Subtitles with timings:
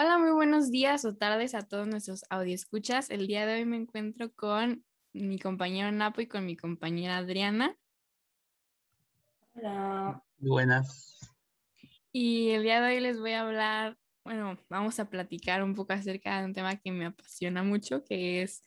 [0.00, 3.10] Hola, muy buenos días o tardes a todos nuestros escuchas.
[3.10, 7.76] El día de hoy me encuentro con mi compañero Napo y con mi compañera Adriana.
[9.56, 10.22] Hola.
[10.38, 11.18] Buenas.
[12.12, 15.94] Y el día de hoy les voy a hablar, bueno, vamos a platicar un poco
[15.94, 18.62] acerca de un tema que me apasiona mucho, que es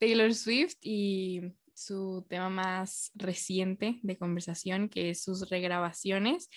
[0.00, 1.42] Taylor Swift y
[1.74, 6.48] su tema más reciente de conversación, que es sus regrabaciones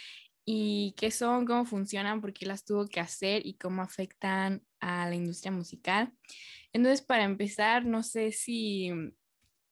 [0.52, 5.07] y qué son, cómo funcionan, por qué las tuvo que hacer y cómo afectan a
[5.07, 6.12] la industria musical.
[6.74, 8.90] Entonces, para empezar, no sé si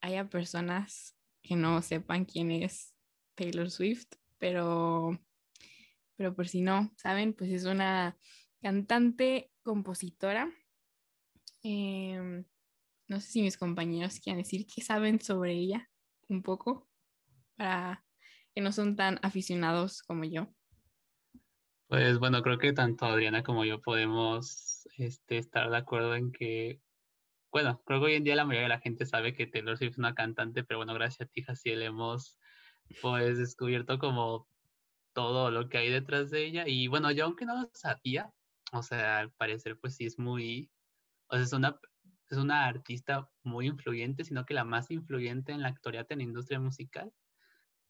[0.02, 2.94] haya personas que no sepan quién es
[3.34, 4.06] Taylor Swift,
[4.38, 5.20] pero,
[6.16, 8.16] pero por si no saben, pues es una
[8.62, 10.48] cantante, compositora.
[11.64, 12.46] Em,
[13.08, 15.90] no sé si mis compañeros quieren decir qué saben sobre ella
[16.30, 16.88] un poco,
[17.56, 18.06] para
[18.54, 20.54] que no son tan aficionados como yo.
[21.88, 26.82] Pues bueno, creo que tanto Adriana como yo podemos este, estar de acuerdo en que,
[27.52, 29.92] bueno, creo que hoy en día la mayoría de la gente sabe que Taylor Swift
[29.94, 32.38] es una cantante, pero bueno, gracias a ti, Jaciel, hemos
[33.02, 34.50] pues descubierto como
[35.14, 36.68] todo lo que hay detrás de ella.
[36.68, 38.34] Y bueno, yo aunque no lo sabía,
[38.74, 40.70] o sea, al parecer pues sí es muy,
[41.28, 41.80] o sea, es una,
[42.30, 46.24] es una artista muy influyente, sino que la más influyente en la actualidad en la
[46.26, 47.14] industria musical.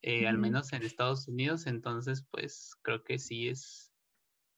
[0.04, 3.92] Eh, al menos en Estados Unidos, entonces pues creo que sí es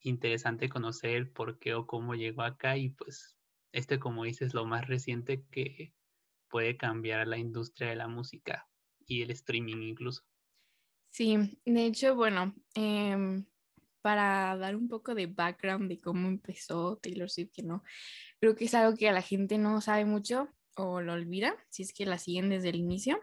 [0.02, 3.38] interesante conocer por qué o cómo llegó acá y pues
[3.72, 5.94] este como dices lo más reciente que
[6.50, 8.68] puede cambiar la industria de la música
[9.06, 10.24] y el streaming incluso.
[11.12, 13.46] Sí, de hecho, bueno, em,
[14.02, 17.84] para dar un poco de background de cómo empezó Taylor Swift, que no,
[18.40, 21.84] creo que es algo que a la gente no sabe mucho o lo olvida, si
[21.84, 23.20] es que la siguen desde el inicio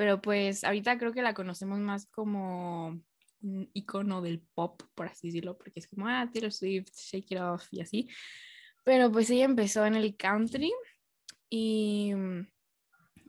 [0.00, 2.98] pero pues ahorita creo que la conocemos más como
[3.42, 7.38] un icono del pop, por así decirlo, porque es como, ah, Taylor Swift, Shake It
[7.38, 8.08] Off y así.
[8.82, 10.72] Pero pues ella empezó en el country
[11.50, 12.14] y,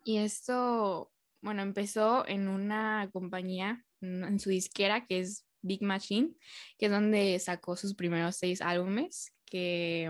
[0.06, 1.12] y esto,
[1.42, 6.30] bueno, empezó en una compañía, en su disquera que es Big Machine,
[6.78, 10.10] que es donde sacó sus primeros seis álbumes, que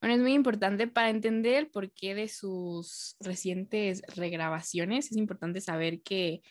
[0.00, 5.10] bueno, es muy importante para entender el porqué de sus recientes regrabaciones.
[5.10, 6.42] Es importante saber que,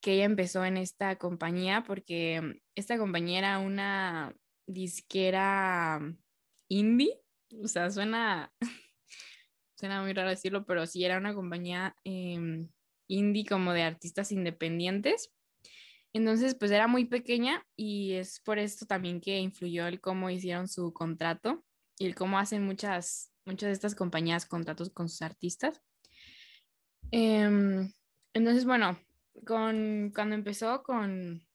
[0.00, 4.34] que ella empezó en esta compañía porque esta compañía era una
[4.66, 6.00] disquera
[6.68, 7.18] indie.
[7.62, 8.52] O sea, suena,
[9.78, 12.68] suena muy raro decirlo, pero sí era una compañía em,
[13.08, 15.32] indie como de artistas independientes.
[16.12, 20.68] Entonces, pues era muy pequeña y es por esto también que influyó el cómo hicieron
[20.68, 21.64] su contrato
[21.98, 25.80] y el cómo hacen muchas, muchas de estas compañías contratos con sus artistas.
[27.10, 27.92] Em,
[28.32, 28.98] entonces, bueno,
[29.46, 31.46] con, cuando empezó con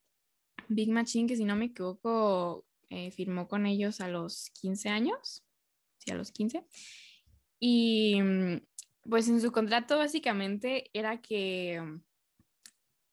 [0.68, 5.44] Big Machine, que si no me equivoco, eh, firmó con ellos a los 15 años,
[5.98, 6.66] sí, a los 15.
[7.60, 8.22] Y
[9.04, 11.82] pues en su contrato básicamente era que,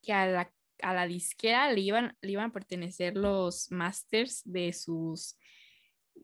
[0.02, 4.72] que a la, a la disquera le iban, le iban a pertenecer los masters de
[4.72, 5.36] sus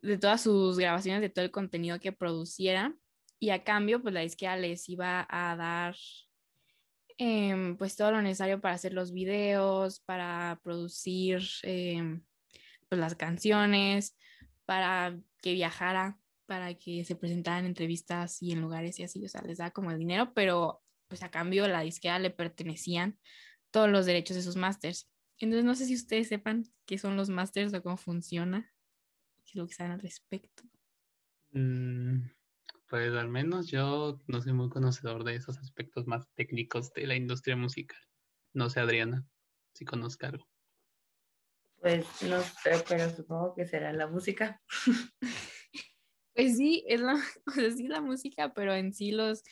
[0.01, 2.95] de todas sus grabaciones, de todo el contenido que produciera.
[3.39, 5.97] Y a cambio, pues la disquera les iba a dar
[7.19, 12.25] em, pues todo lo necesario para hacer los videos, para producir em,
[12.89, 14.17] pues las canciones,
[14.65, 19.43] para que viajara, para que se presentaran entrevistas y en lugares y así, o sea,
[19.43, 23.19] les da como el dinero, pero pues a cambio la disquera le pertenecían
[23.71, 25.11] todos los derechos de sus masters.
[25.39, 28.72] Entonces no sé si ustedes sepan qué son los masters o cómo funciona.
[29.45, 30.65] ¿Qué es lo que saben al respecto?
[31.53, 32.29] Mm,
[32.89, 37.15] pues al menos yo no soy muy conocedor de esos aspectos más técnicos de la
[37.15, 37.99] industria musical.
[38.55, 39.27] No sé, Adriana,
[39.75, 40.47] si conozca algo.
[41.81, 44.61] Pues no sé, pero supongo que será la música.
[46.35, 47.21] pues sí, es la,
[47.89, 49.43] la música, pero en sí los,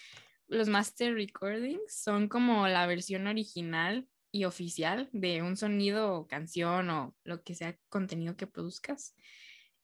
[0.47, 6.89] los master recordings son como la versión original y oficial de un sonido o canción
[6.91, 9.15] o lo que sea contenido que produzcas.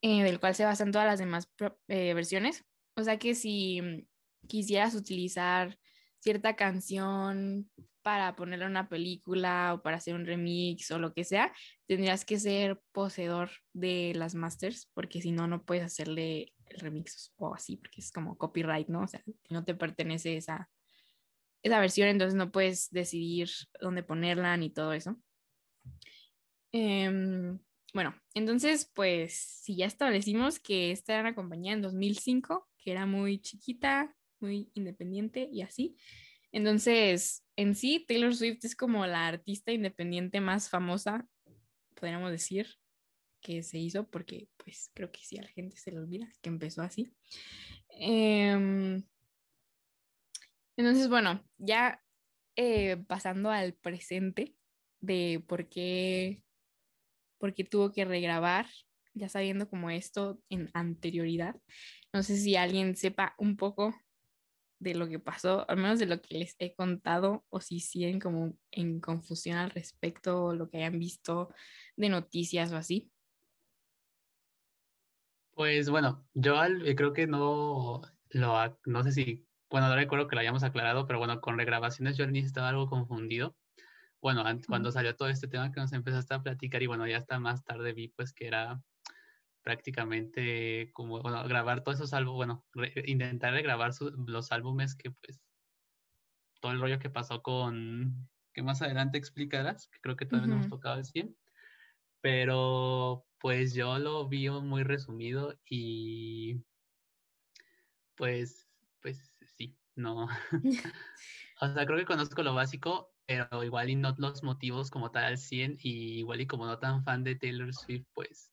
[0.03, 1.51] Eh, del cual se basan todas las demás
[1.89, 2.65] eh, versiones.
[2.97, 4.07] O sea que si mm,
[4.47, 5.79] quisieras utilizar
[6.19, 7.71] cierta canción
[8.03, 11.53] para ponerla en una película o para hacer un remix o lo que sea,
[11.87, 17.33] tendrías que ser poseedor de las masters, porque si no, no puedes hacerle el remix
[17.37, 19.03] o así, porque es como copyright, ¿no?
[19.03, 20.71] O sea, no te pertenece esa,
[21.63, 23.49] esa versión, entonces no puedes decidir
[23.81, 25.17] dónde ponerla ni todo eso.
[26.73, 27.59] Em,
[27.95, 33.07] bueno, entonces, pues si ya establecimos que esta era una compañía en 2005, que era
[33.07, 35.97] muy chiquita, muy independiente y así.
[36.53, 41.27] Entonces, en sí, Taylor Swift es como la artista independiente más famosa,
[41.95, 42.69] podríamos decir,
[43.41, 46.49] que se hizo, porque pues creo que sí a la gente se le olvida que
[46.49, 47.13] empezó así.
[47.91, 49.03] Em,
[50.77, 52.03] entonces, bueno, ya
[52.57, 54.55] eh, pasando al presente
[55.01, 56.43] de por qué,
[57.39, 58.67] por qué tuvo que regrabar,
[59.15, 61.57] ya sabiendo como esto en anterioridad.
[62.13, 63.95] No sé si alguien sepa un poco
[64.79, 68.21] de lo que pasó, al menos de lo que les he contado, o si siguen
[68.21, 71.49] como en confusión al respecto, o lo que hayan visto
[71.97, 73.11] de noticias o así.
[75.55, 76.61] Pues bueno, yo
[76.95, 81.19] creo que no lo, no sé si, bueno, no recuerdo que lo hayamos aclarado, pero
[81.19, 83.57] bueno, con regrabaciones yo al inicio estaba algo confundido.
[84.21, 87.39] Bueno, cuando salió todo este tema que nos empezaste a platicar y bueno, ya hasta
[87.39, 88.83] más tarde vi pues que era
[89.63, 92.65] prácticamente como, bueno, grabar todos esos álbumes, bueno,
[93.07, 93.91] intentar regrabar
[94.27, 95.41] los álbumes que pues
[96.61, 100.55] todo el rollo que pasó con, que más adelante explicarás, que creo que todavía no
[100.55, 101.35] hemos tocado decir,
[102.21, 106.65] pero pues yo lo vi muy resumido y
[108.17, 108.69] pues,
[109.01, 110.29] pues sí, no.
[111.61, 115.25] o sea, creo que conozco lo básico, pero igual y no los motivos como tal
[115.25, 118.51] al 100 y igual y como no tan fan de Taylor Swift, pues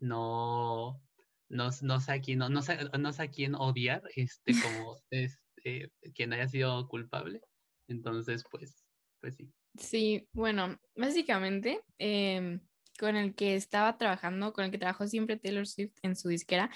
[0.00, 1.00] no,
[1.48, 4.46] no, no sé a quién, no, no, sé, no sé a quién odiar, este,
[4.86, 7.40] como este, quien haya sido culpable.
[7.88, 8.84] Entonces, pues,
[9.20, 9.52] pues sí.
[9.76, 12.60] Sí, bueno, básicamente, em,
[12.98, 16.70] con el que estaba trabajando, con el que trabajó siempre Taylor Swift en su disquera,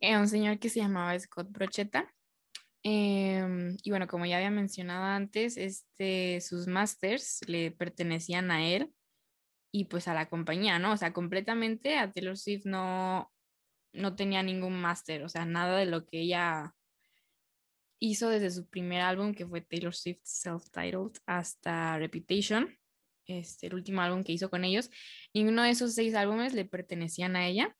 [0.00, 2.12] era un señor que se llamaba Scott Brochetta.
[2.82, 8.90] Em, y bueno, como ya había mencionado antes, este, sus masters le pertenecían a él
[9.72, 10.92] y pues a la compañía, ¿no?
[10.92, 13.30] O sea, completamente a Taylor Swift no,
[13.92, 16.74] no tenía ningún máster, o sea, nada de lo que ella
[18.00, 22.76] hizo desde su primer álbum, que fue Taylor Swift Self-Titled, hasta Reputation,
[23.26, 24.90] este, el último álbum que hizo con ellos,
[25.34, 27.76] ninguno de esos seis álbumes le pertenecían a ella,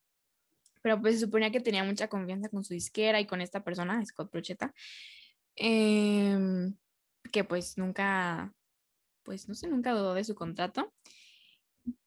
[0.83, 4.05] pero pues se suponía que tenía mucha confianza con su disquera y con esta persona,
[4.05, 4.75] Scott Prochetta,
[5.57, 6.77] em,
[7.33, 8.53] que pues nunca,
[9.23, 10.93] pues no sé, nunca dudó de su contrato.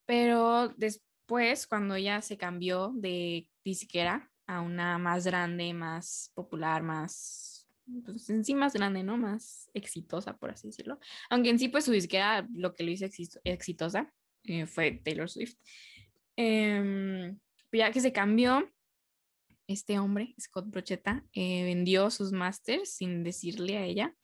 [0.05, 7.67] Pero después, cuando ella se cambió de disquera a una más grande, más popular, más,
[8.05, 9.17] pues en sí más grande, ¿no?
[9.17, 10.99] Más exitosa, por así decirlo.
[11.29, 13.05] Aunque en sí, pues su disquera lo que lo hizo
[13.43, 15.55] exitosa eh, fue Taylor Swift.
[16.35, 17.39] Em,
[17.73, 18.69] ya que se cambió,
[19.67, 24.15] este hombre, Scott Brochetta, eh, vendió sus masters sin decirle a ella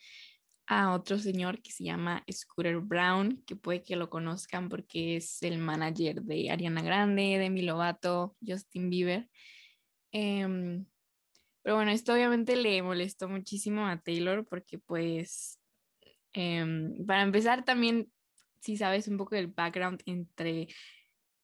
[0.70, 5.42] a otro señor que se llama Scooter Brown, que puede que lo conozcan porque es
[5.42, 9.28] el manager de Ariana Grande, Demi Lovato, Justin Bieber.
[10.12, 10.86] Em,
[11.64, 15.60] pero bueno, esto obviamente le molestó muchísimo a Taylor porque pues,
[16.34, 18.12] em, para empezar también,
[18.62, 20.68] si sabes un poco del background entre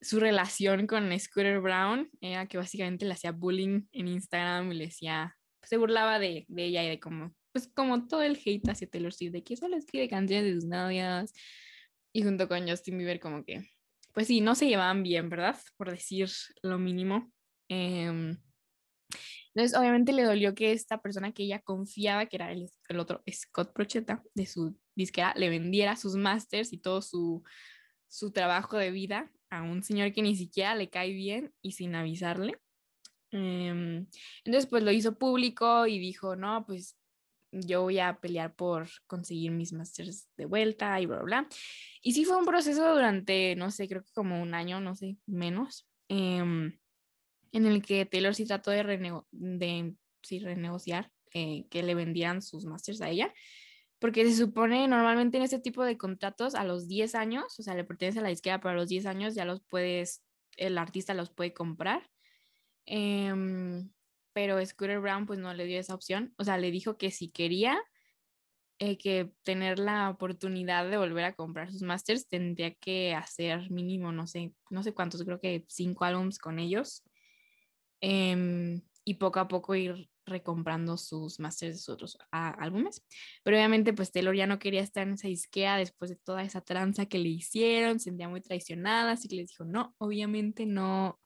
[0.02, 4.86] su relación con Scooter Brown, era que básicamente le hacía bullying en Instagram y le
[4.86, 8.90] decía, se burlaba de, de ella y de cómo pues como todo el hate hacia
[8.90, 11.32] Taylor Swift, de que solo escribe canciones de sus novias,
[12.12, 13.66] y junto con Justin Bieber como que,
[14.14, 15.58] pues sí, no se llevaban bien, ¿verdad?
[15.78, 16.30] Por decir
[16.64, 17.32] lo mínimo.
[17.70, 18.38] Em,
[19.54, 23.24] entonces, obviamente le dolió que esta persona que ella confiaba, que era el, el otro
[23.32, 27.42] Scott Prochetta de su disquera, le vendiera sus masters y todo su,
[28.10, 31.96] su trabajo de vida a un señor que ni siquiera le cae bien y sin
[31.96, 32.60] avisarle.
[33.32, 34.08] Em,
[34.44, 36.98] entonces, pues lo hizo público y dijo, no, pues
[37.52, 41.50] yo voy a pelear por conseguir mis masters de vuelta y bla, bla, bla.
[42.02, 45.18] Y sí fue un proceso durante, no sé, creo que como un año, no sé,
[45.26, 46.78] menos, em,
[47.52, 48.84] en el que Taylor sí trató de,
[49.32, 53.34] de sí, renegociar eh, que le vendieran sus masters a ella,
[54.06, 57.74] porque se supone normalmente en este tipo de contratos a los 10 años, o sea,
[57.74, 60.24] le pertenece a la izquierda, pero a los 10 años ya los puedes,
[60.58, 62.08] el artista los puede comprar.
[62.86, 63.34] Eh,
[64.32, 67.32] pero Scooter Brown pues no le dio esa opción, o sea, le dijo que si
[67.32, 67.82] quería
[68.78, 74.12] eh, que tener la oportunidad de volver a comprar sus masters, tendría que hacer mínimo,
[74.12, 77.04] no sé, no sé cuántos, creo que cinco álbums con ellos,
[78.02, 83.06] em, y poco a poco ir recomprando sus masters de sus otros álbumes.
[83.44, 86.62] Pero obviamente pues Taylor ya no quería estar en esa disquea después de toda esa
[86.62, 91.20] tranza que le hicieron, se sentía muy traicionada, así que les dijo, no, obviamente no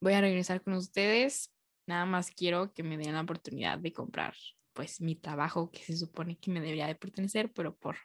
[0.00, 1.52] voy a regresar con ustedes,
[1.86, 4.34] Nada más quiero que me den la oportunidad de comprar
[4.72, 7.96] pues mi trabajo que se supone que me debería de pertenecer, pero por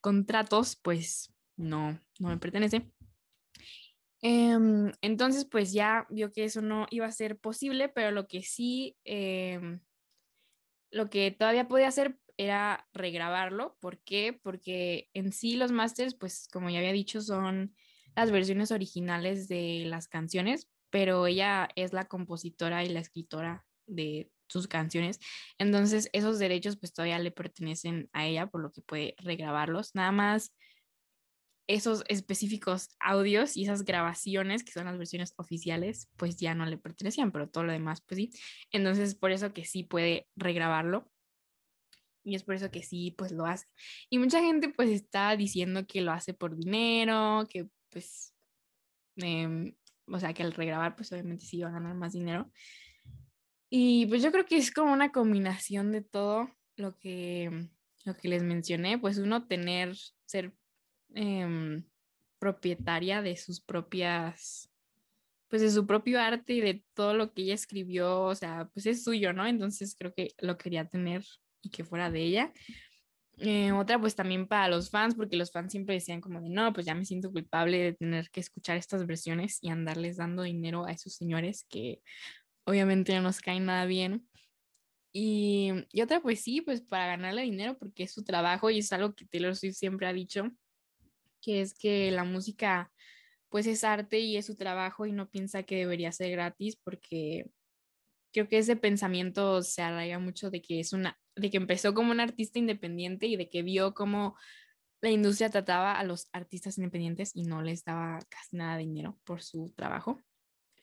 [0.00, 2.90] contratos pues no, no me pertenece.
[4.28, 8.42] Em, entonces pues ya vio que eso no iba a ser posible, pero lo que
[8.42, 9.78] sí, em,
[10.90, 13.76] lo que todavía podía hacer era regrabarlo.
[13.80, 14.32] ¿Por qué?
[14.32, 17.74] Porque en sí los masters pues como ya había dicho son
[18.16, 24.32] las versiones originales de las canciones, pero ella es la compositora y la escritora de
[24.48, 25.20] sus canciones.
[25.58, 29.94] Entonces, esos derechos pues todavía le pertenecen a ella, por lo que puede regrabarlos.
[29.94, 30.52] Nada más
[31.66, 36.78] esos específicos audios y esas grabaciones, que son las versiones oficiales, pues ya no le
[36.78, 38.30] pertenecían, pero todo lo demás, pues sí.
[38.70, 41.10] Entonces, por eso que sí puede regrabarlo.
[42.22, 43.66] Y es por eso que sí, pues lo hace.
[44.10, 48.34] Y mucha gente pues está diciendo que lo hace por dinero, que pues,
[49.16, 49.74] em,
[50.06, 52.50] o sea, que al regrabar pues obviamente sí va a ganar más dinero.
[53.70, 57.68] Y pues yo creo que es como una combinación de todo lo que,
[58.04, 60.52] lo que les mencioné, pues uno tener, ser
[61.18, 61.82] Em,
[62.38, 64.70] propietaria de sus propias,
[65.48, 68.84] pues de su propio arte y de todo lo que ella escribió, o sea, pues
[68.84, 69.46] es suyo, ¿no?
[69.46, 71.24] Entonces creo que lo quería tener
[71.62, 72.52] y que fuera de ella.
[73.38, 76.70] Eh, otra, pues también para los fans, porque los fans siempre decían como de, no,
[76.74, 80.84] pues ya me siento culpable de tener que escuchar estas versiones y andarles dando dinero
[80.84, 82.02] a esos señores que
[82.64, 84.28] obviamente no nos caen nada bien.
[85.14, 88.92] Y, y otra, pues sí, pues para ganarle dinero, porque es su trabajo y es
[88.92, 90.50] algo que Taylor Swift siempre ha dicho,
[91.46, 92.90] que es que la música
[93.48, 97.46] pues es arte y es su trabajo y no piensa que debería ser gratis porque
[98.32, 102.10] creo que ese pensamiento se arraiga mucho de que es una de que empezó como
[102.10, 104.36] un artista independiente y de que vio cómo
[105.00, 109.16] la industria trataba a los artistas independientes y no les daba casi nada de dinero
[109.22, 110.20] por su trabajo.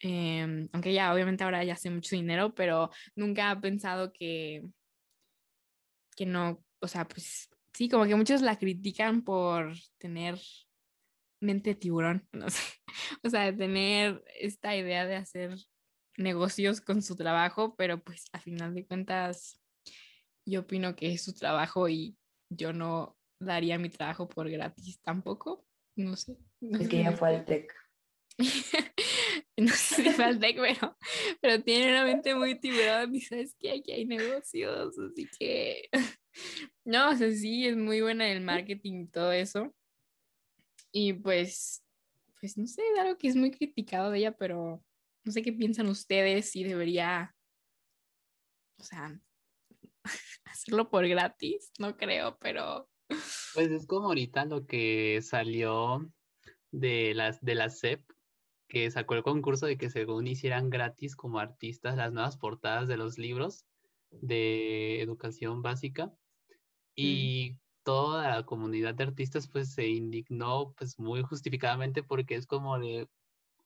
[0.00, 4.62] Em, aunque ya obviamente ahora ya hace mucho dinero, pero nunca ha pensado que,
[6.16, 10.38] que no, o sea, pues sí, como que muchos la critican por tener
[11.40, 12.62] mente tiburón, no sé,
[13.22, 15.56] o sea, de tener esta idea de hacer
[16.16, 19.60] negocios con su trabajo, pero pues a final de cuentas
[20.46, 22.16] yo opino que es su trabajo y
[22.50, 25.66] yo no daría mi trabajo por gratis tampoco,
[25.96, 26.36] no sé.
[26.60, 27.72] es que ya fue al TEC.
[29.56, 30.96] no sé si fue al TEC, pero,
[31.40, 35.88] pero tiene una mente muy tiburón y sabes que aquí hay negocios, así que
[36.84, 39.74] no, o sea, sí, es muy buena el marketing y todo eso.
[40.92, 41.84] Y pues,
[42.40, 44.82] pues no sé, algo que es muy criticado de ella, pero
[45.24, 47.34] no sé qué piensan ustedes si debería,
[48.78, 49.18] o sea,
[50.44, 52.88] hacerlo por gratis, no creo, pero...
[53.54, 56.10] Pues es como ahorita lo que salió
[56.70, 58.02] de las de la CEP,
[58.68, 62.96] que sacó el concurso de que según hicieran gratis como artistas las nuevas portadas de
[62.96, 63.66] los libros
[64.10, 66.12] de educación básica.
[66.96, 67.02] Mm.
[67.02, 72.78] Y toda la comunidad de artistas pues se indignó pues muy justificadamente porque es como
[72.78, 73.08] de,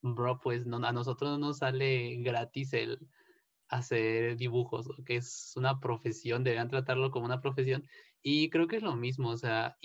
[0.02, 2.98] bro, pues no, a nosotros no nos sale gratis el
[3.68, 7.86] hacer dibujos, que es una profesión, deberían tratarlo como una profesión.
[8.22, 9.76] Y creo que es lo mismo, o sea,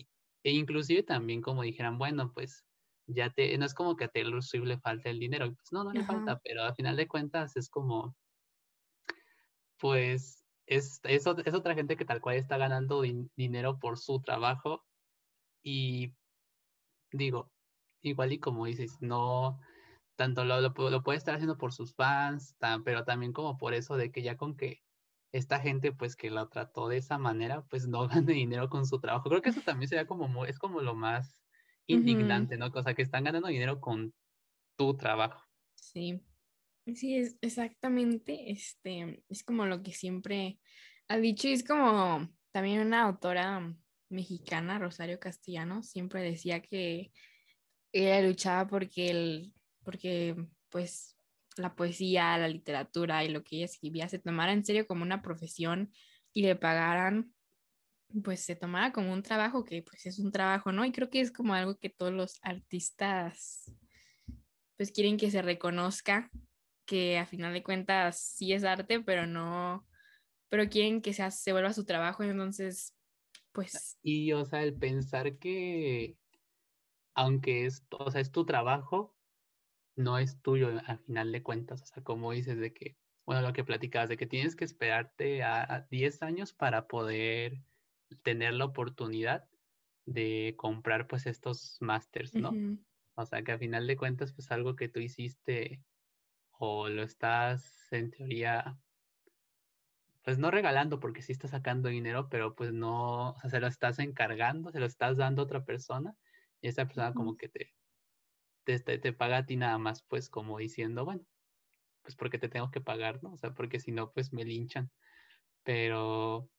[0.43, 2.65] e inclusive también como dijeran, bueno, pues
[3.07, 5.83] ya te, no es como que a Taylor Swift le falta el dinero, pues no,
[5.83, 8.15] no le falta, pero al final de cuentas es como,
[9.77, 13.01] pues es, es, otra gente que tal cual está ganando
[13.36, 14.86] dinero por su trabajo
[15.62, 16.13] y
[17.12, 17.51] digo,
[18.01, 19.60] igual y como dices, no,
[20.15, 24.12] tanto lo, lo, puede estar haciendo por sus fans, pero también como por eso de
[24.12, 24.82] que ya con que
[25.32, 29.00] esta gente pues que lo trató de esa manera, pues no gane dinero con su
[29.00, 29.29] trabajo.
[29.29, 31.38] Creo que eso también sería como, es como lo más
[31.88, 32.67] indignante, ¿no?
[32.74, 34.13] O sea, que están ganando dinero con
[34.77, 35.43] tu trabajo.
[35.75, 36.22] Sí.
[36.86, 40.60] Sí, es exactamente, este, es como lo que siempre
[41.08, 43.74] ha dicho, y es como también una autora
[44.10, 47.12] mexicana, Rosario Castellano, siempre decía que
[47.94, 50.36] ella luchaba porque el, porque
[50.70, 51.18] pues
[51.56, 55.22] la poesía, la literatura y lo que ella escribía se tomara en serio como una
[55.22, 55.94] profesión
[56.34, 57.34] y le pagaran,
[58.24, 60.84] pues se tomara como un trabajo que pues es un trabajo, ¿no?
[60.84, 63.74] Y creo que es como algo que todos los artistas
[64.75, 66.30] pues quieren que se reconozca
[66.93, 69.83] que a final de cuentas sí es arte, pero no,
[70.47, 72.95] pero quieren que sea, se vuelva su trabajo, entonces,
[73.51, 73.97] pues...
[74.03, 76.15] Y, o sea, el pensar que,
[77.15, 79.17] aunque es, o sea, es tu trabajo,
[79.95, 82.95] no es tuyo al final de cuentas, o sea, como dices de que,
[83.25, 87.63] bueno, lo que platicabas, de que tienes que esperarte a, 10 años para poder
[88.21, 89.50] tener la oportunidad
[90.05, 92.51] de comprar pues estos másters, ¿no?
[93.15, 95.81] O sea, que al final de cuentas, pues algo que tú hiciste
[96.65, 98.79] o lo estás en teoría,
[100.24, 103.67] pues no regalando porque sí estás sacando dinero, pero pues no, o sea, se lo
[103.67, 106.15] estás encargando, se lo estás dando a otra persona
[106.62, 107.74] y esa persona como que te,
[108.63, 111.25] te, te, paga a ti nada más, pues como diciendo, bueno,
[112.01, 113.34] pues porque te tengo que pagar, ¿no?
[113.34, 114.89] O sea, porque si no, pues me linchan.
[115.63, 116.50] Pero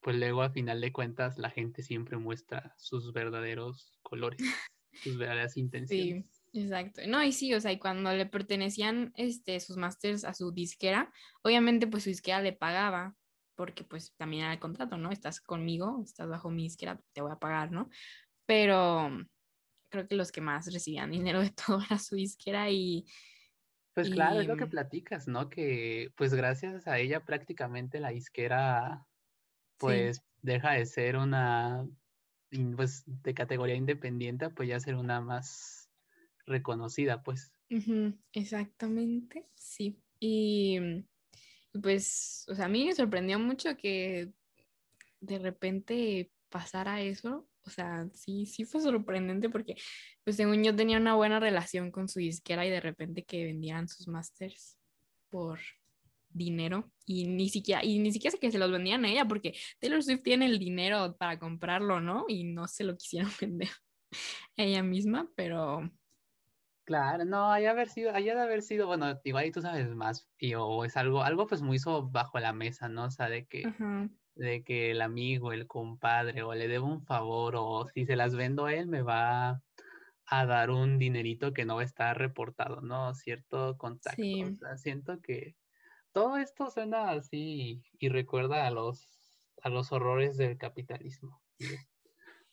[0.00, 4.38] pues luego a final de cuentas la gente siempre muestra sus verdaderos colores,
[5.04, 6.26] sus verdaderas intenciones.
[6.26, 7.00] Sí Exacto.
[7.06, 11.10] No, y sí, o sea, y cuando le pertenecían este, sus masters a su disquera,
[11.42, 13.16] obviamente pues su disquera le pagaba,
[13.54, 15.10] porque pues también era el contrato, ¿no?
[15.10, 17.88] Estás conmigo, estás bajo mi disquera, te voy a pagar, ¿no?
[18.46, 19.10] Pero
[19.90, 23.06] creo que los que más recibían dinero de todo era su disquera y...
[23.94, 25.50] Pues claro, es lo que y- platicas, ¿no?
[25.50, 29.06] Que pues gracias a ella prácticamente la disquera
[29.78, 31.86] pues deja de ser una,
[32.76, 35.81] pues de categoría independiente, pues ya ser una más
[36.46, 37.52] reconocida, pues.
[37.70, 40.02] Ujú, exactamente, sí.
[40.20, 40.78] Y
[41.72, 44.32] y, pues, o sea, a mí me sorprendió mucho que
[45.20, 47.48] de repente pasara eso.
[47.64, 49.76] O sea, sí, sí fue sorprendente porque,
[50.24, 53.88] pues, según yo tenía una buena relación con su disquera y de repente que vendieran
[53.88, 54.78] sus masters
[55.30, 55.60] por
[56.30, 60.02] dinero y ni siquiera, y ni siquiera que se los vendían a ella porque Taylor
[60.02, 62.24] Swift tiene el dinero para comprarlo, ¿no?
[62.28, 63.68] Y no se lo quisieron vender
[64.56, 65.90] ella misma, pero
[66.84, 70.28] Claro, no, haya haber sido, haya de haber sido, bueno, igual y tú sabes más,
[70.36, 73.04] y o es algo, algo pues muy so bajo la mesa, ¿no?
[73.04, 73.62] O sea, de que,
[74.34, 78.34] de que el amigo, el compadre, o le debo un favor, o si se las
[78.34, 79.62] vendo a él, me va
[80.26, 83.14] a dar un dinerito que no va a estar reportado, ¿no?
[83.14, 84.22] Cierto contacto.
[84.22, 84.42] sí.
[84.42, 85.56] O sea, siento que
[86.12, 89.08] todo esto suena así y recuerda a los,
[89.62, 91.42] a los horrores del capitalismo.
[91.58, 91.76] ¿sí?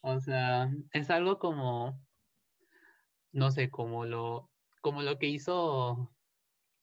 [0.02, 2.00] O sea, es algo como,
[3.32, 6.16] no sé, como lo, como lo que hizo,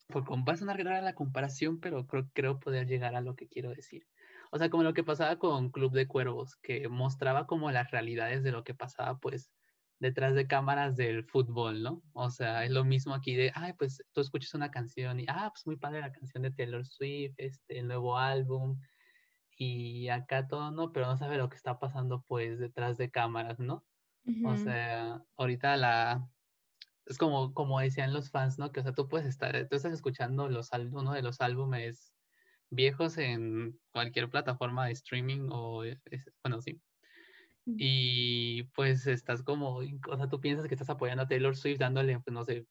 [0.07, 3.35] por com- va a sonar rara la comparación, pero creo, creo poder llegar a lo
[3.35, 4.07] que quiero decir.
[4.51, 8.43] O sea, como lo que pasaba con Club de Cuervos, que mostraba como las realidades
[8.43, 9.51] de lo que pasaba, pues,
[9.99, 12.03] detrás de cámaras del fútbol, ¿no?
[12.13, 15.49] O sea, es lo mismo aquí de, ay, pues tú escuchas una canción y, ah,
[15.53, 18.79] pues muy padre la canción de Taylor Swift, este, el nuevo álbum,
[19.57, 20.91] y acá todo, ¿no?
[20.91, 23.85] Pero no sabe lo que está pasando, pues, detrás de cámaras, ¿no?
[24.41, 26.29] O sea, ahorita la,
[27.07, 28.71] es como, como decían los fans, ¿no?
[28.71, 32.13] Que, o sea, tú puedes estar, tú estás escuchando los, uno de los álbumes
[32.69, 36.01] viejos en cualquier plataforma de streaming o, es-
[36.43, 36.81] bueno, sí.
[37.79, 42.19] Y pues estás como, o sea, tú piensas que estás apoyando a Taylor Swift dándole,
[42.19, 42.67] pues no sé,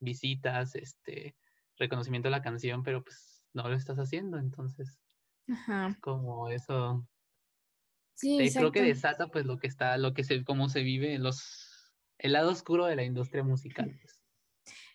[0.00, 1.36] visitas, este,
[1.76, 5.00] reconocimiento a la canción, pero pues no lo estás haciendo, entonces,
[5.48, 6.00] Ajá.
[6.00, 7.06] como eso,
[8.14, 11.14] Sí, eh, creo que desata pues lo que está, lo que se, cómo se vive
[11.14, 11.69] en los,
[12.20, 14.20] el lado oscuro de la industria musical, pues.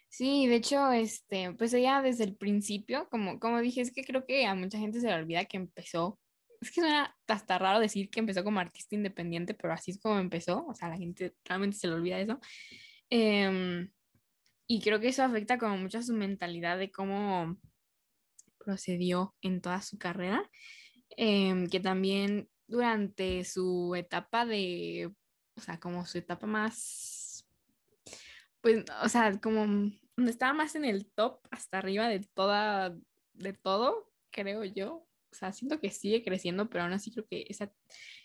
[0.10, 4.26] Sí, de hecho, este, pues ella desde el principio, como, como dije, es que creo
[4.26, 6.18] que a mucha gente se le olvida que empezó.
[6.62, 10.18] Es que suena hasta raro decir que empezó como artista independiente, pero así es como
[10.20, 10.66] empezó.
[10.68, 12.40] O sea, la gente realmente se le olvida eso.
[13.10, 13.92] Em,
[14.68, 17.58] y creo que eso afecta como mucho a su mentalidad de cómo
[18.58, 20.50] procedió en toda su carrera.
[21.18, 25.12] Em, que también durante su etapa de,
[25.58, 27.26] o sea, como su etapa más
[28.66, 29.68] pues, o sea, como
[30.18, 32.98] donde estaba más en el top, hasta arriba de toda,
[33.34, 35.08] de todo, creo yo.
[35.32, 37.72] O sea, siento que sigue creciendo, pero aún así creo que esa,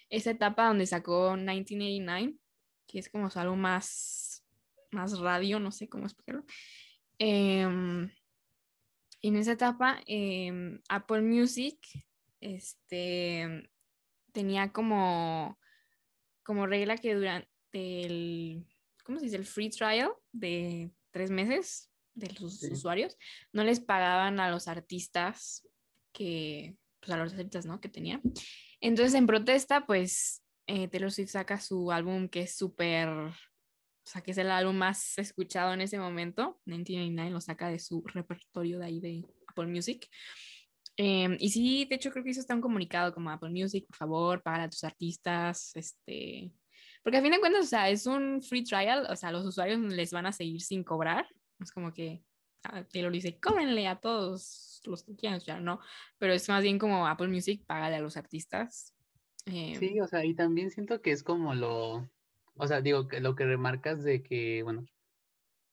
[0.09, 2.39] esa etapa donde sacó 1989,
[2.87, 4.43] que es como su álbum más,
[4.91, 6.47] más radio, no sé cómo explicarlo.
[7.19, 8.11] em,
[9.21, 11.79] en esa etapa, em, Apple Music,
[12.41, 13.71] este,
[14.33, 15.60] tenía como,
[16.51, 18.67] como regla que durante el,
[19.05, 19.37] ¿cómo se dice?
[19.37, 22.73] El free trial de tres meses de los Sí.
[22.73, 23.17] usuarios,
[23.53, 25.65] no les pagaban a los artistas
[26.13, 27.81] que, pues a los artistas, ¿no?
[27.81, 28.21] Que tenían.
[28.81, 33.33] Entonces, en protesta, pues, eh, Taylor Swift saca su álbum que es súper, o
[34.03, 38.03] sea, que es el álbum más escuchado en ese momento, 1999, lo saca de su
[38.07, 40.09] repertorio de ahí de Apple Music.
[41.03, 43.97] Eh, y sí, de hecho creo que hizo está un comunicado como Apple Music, por
[43.97, 46.53] favor, paga a tus artistas, este,
[47.03, 49.81] porque a fin de cuentas, o sea, es un free trial, o sea, los usuarios
[49.81, 51.27] les van a seguir sin cobrar,
[51.59, 52.23] es como que
[52.65, 55.81] ah, Taylor dice, cóbrenle a todos los que quieran escuchar, ¿no?
[56.19, 58.95] Pero es más bien como Apple Music, págale a los artistas.
[59.47, 62.11] Eh, Sí, o sea, y también siento que es como lo,
[62.57, 64.85] o sea, digo, que lo que remarcas de que, bueno,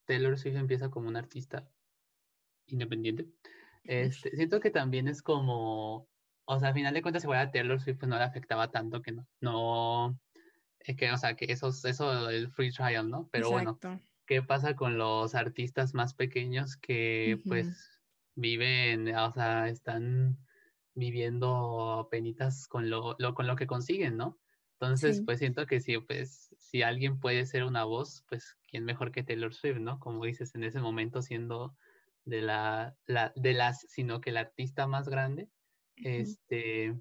[0.06, 1.70] Taylor Swift empieza como un artista
[2.68, 3.26] independiente.
[3.88, 6.10] Este, siento que también es como,
[6.46, 9.02] o sea, al final de cuentas, si fuera Taylor Swift, pues no le afectaba tanto
[9.02, 10.20] que no, no,
[10.80, 13.30] es que, o sea, que eso, eso del free trial, ¿no?
[13.32, 14.02] Pero bueno, exacto.
[14.26, 17.48] ¿qué pasa con los artistas más pequeños que, Ujú.
[17.48, 18.02] pues,
[18.36, 20.40] viven, o sea, están
[20.96, 24.40] viviendo penitas con lo, lo, con lo que consiguen, ¿no?
[24.80, 25.26] Entonces, Sí.
[25.26, 29.24] pues siento que si, pues, si alguien puede ser una voz, pues, ¿quién mejor que
[29.24, 30.00] Taylor Swift, ¿no?
[30.00, 31.76] Como dices, en ese momento siendo
[32.28, 35.44] de la, la de las, sino que el artista más grande,
[35.98, 36.08] Ujú.
[36.10, 37.00] este,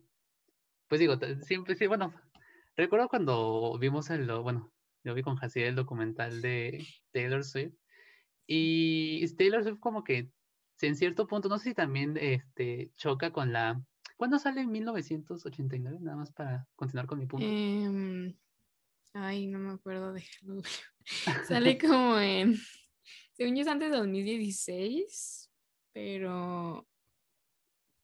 [0.89, 2.15] pues digo, siempre, sí, bueno,
[2.77, 4.73] recuerdo cuando vimos el, bueno,
[5.05, 7.75] yo vi con Jaciel el documental de Taylor Swift,
[8.47, 10.31] Y Taylor Swift como que
[10.83, 13.83] en cierto punto, no sé si también este, choca con la...
[14.17, 15.99] ¿Cuándo sale en 1989?
[16.01, 17.47] Nada más para continuar con mi punto.
[17.47, 18.35] Em,
[19.15, 20.25] ay, no me acuerdo de...
[21.49, 22.57] sale como en...
[23.37, 25.51] Según yo es antes de 2016,
[25.93, 26.87] pero...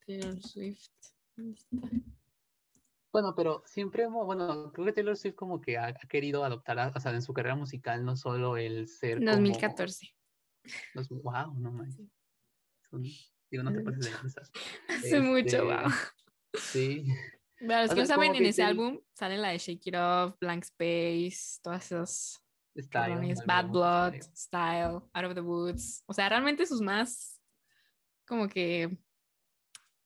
[0.06, 0.90] Taylor Swift.
[3.12, 7.12] Bueno, pero siempre, bueno, creo que Taylor Swift como que ha, querido adoptar, o sea,
[7.12, 9.20] en su carrera musical, no solo el ser.
[9.24, 10.14] 2014.
[11.22, 11.98] wow, no mames.
[13.50, 14.10] Digo, no te pases de
[14.88, 15.92] Hace mucho, wow.
[16.52, 17.06] Este, sí.
[17.60, 21.60] Los que no saben, en ese álbum sale la de Shake It Off, Blank Space,
[21.62, 22.44] todas esas.
[22.76, 26.02] Style, Bad Blood, Style, Out of the Woods.
[26.06, 27.40] O sea, realmente sus más
[28.26, 28.98] como que,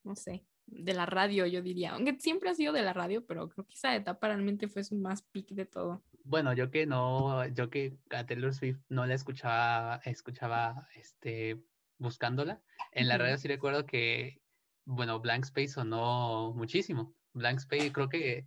[0.02, 1.92] no sé, de la radio, yo diría.
[1.92, 4.96] Aunque siempre ha sido de la radio, pero creo que esa etapa realmente fue su
[4.96, 6.04] más peak de todo.
[6.24, 11.62] Bueno, yo que no, yo que a Taylor Swift no la escuchaba, escuchaba este
[11.98, 12.60] buscándola.
[12.90, 14.42] En la radio sí recuerdo que,
[14.84, 17.14] bueno, Blank Space sonó muchísimo.
[17.32, 18.46] Blank Space, creo que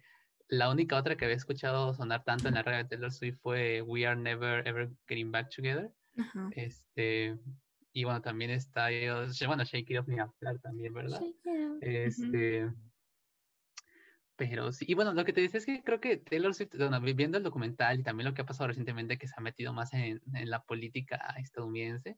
[0.49, 3.81] la única otra que había escuchado sonar tanto en la radio de Taylor Swift fue
[3.81, 5.91] We Are Never Ever Getting Back Together.
[6.51, 7.38] Este,
[7.93, 8.89] y bueno, también está,
[9.47, 11.21] bueno, Shake It Off ni hablar también, ¿verdad?
[11.81, 12.69] Este,
[14.35, 16.99] pero sí, y bueno, lo que te dice es que creo que Taylor Swift, bueno,
[16.99, 19.93] viendo el documental y también lo que ha pasado recientemente, que se ha metido más
[19.93, 22.17] en, en la política estadounidense,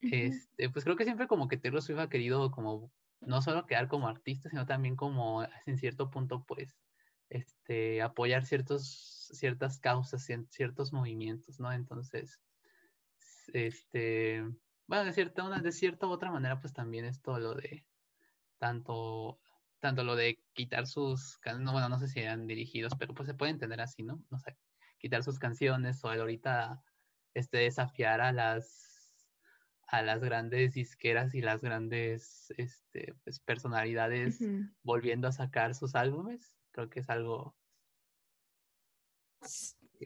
[0.00, 3.88] este, pues creo que siempre como que Taylor Swift ha querido como no solo quedar
[3.88, 6.76] como artista, sino también como en cierto punto, pues,
[7.28, 11.72] este, apoyar ciertos, ciertas causas, ciertos movimientos, ¿no?
[11.72, 12.40] Entonces,
[13.52, 14.44] este,
[14.86, 17.86] bueno, de cierta, una, de cierta u otra manera, pues también es todo lo de,
[18.58, 19.40] tanto,
[19.80, 23.34] tanto lo de quitar sus, no, bueno, no sé si eran dirigidos, pero pues se
[23.34, 24.22] puede entender así, ¿no?
[24.30, 24.56] No sé,
[24.98, 26.82] quitar sus canciones o ahorita,
[27.34, 28.96] este, desafiar a las
[29.88, 34.40] a las grandes disqueras y las grandes este, pues, personalidades
[34.82, 36.56] volviendo a sacar sus álbumes.
[36.76, 37.56] Creo que es algo...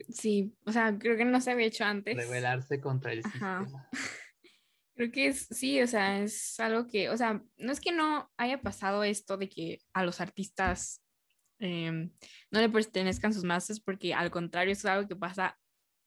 [0.07, 2.15] Sí, o sea, creo que no se había hecho antes.
[2.15, 3.67] Rebelarse contra el sistema.
[4.95, 8.31] Creo que es, sí, o sea, es algo que, o sea, no es que no
[8.37, 11.01] haya pasado esto de que a los artistas
[11.59, 12.11] em,
[12.51, 15.59] no le pertenezcan sus masas, porque al contrario, es algo que pasa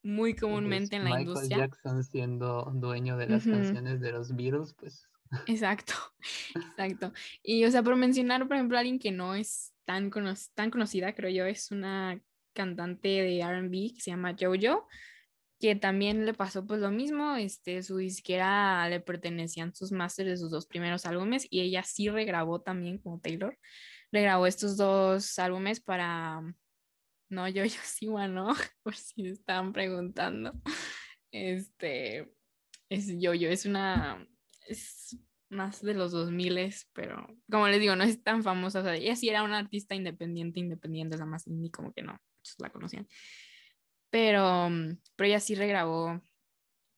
[0.02, 1.56] muy comúnmente en la industria.
[1.56, 5.10] Michael Jackson siendo dueño de las canciones de los Beatles, pues.
[5.46, 5.94] Exacto,
[6.54, 7.12] exacto.
[7.42, 10.10] Y, o sea, por mencionar, por ejemplo, alguien que no es tan,
[10.54, 12.20] tan conocida, creo yo, es una
[12.54, 14.86] cantante de RB que se llama JoJo,
[15.60, 20.36] que también le pasó pues lo mismo, este, su disquera le pertenecían sus masters de
[20.36, 23.58] sus dos primeros álbumes y ella sí regrabó también como Taylor,
[24.12, 26.42] regrabó estos dos álbumes para
[27.28, 30.52] no, yo, yo sí, bueno, por si estaban preguntando.
[31.32, 32.32] Este,
[32.88, 34.26] es yo, yo, es una,
[34.66, 35.18] es
[35.50, 38.80] más de los 2000, pero como les digo, no es tan famosa.
[38.80, 42.12] O sea, ella sí era una artista independiente, independiente, la más indie, como que no,
[42.12, 43.08] muchos la conocían.
[44.10, 44.68] Pero,
[45.16, 46.20] pero ella sí regrabó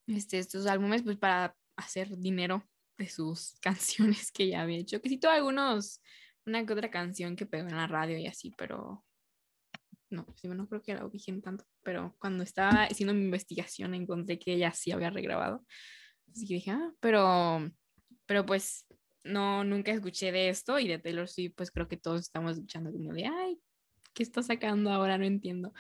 [0.07, 2.62] este, estos álbumes pues para hacer dinero
[2.98, 5.00] de sus canciones que ya había hecho.
[5.00, 6.02] Que sí tuvo algunos,
[6.46, 9.05] una que otra canción que pegó en la radio y así, pero
[10.11, 14.38] no, sí, no creo que la ubiquen tanto, pero cuando estaba haciendo mi investigación encontré
[14.38, 15.64] que ella sí había regrabado.
[16.35, 17.71] Que dije, ah, pero,
[18.27, 18.87] pero pues
[19.25, 22.93] no, nunca escuché de esto y de Taylor Swift, pues creo que todos estamos escuchando
[22.93, 23.61] como de, ay,
[24.15, 25.19] ¿qué está sacando ahora?
[25.19, 25.73] No entiendo.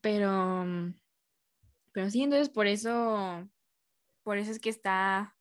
[0.00, 0.92] Pero,
[1.92, 3.48] pero sí, entonces por eso,
[4.22, 5.36] por eso es que está